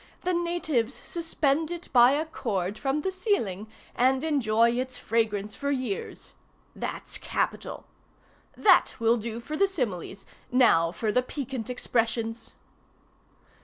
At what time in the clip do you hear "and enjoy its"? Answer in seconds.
3.93-4.97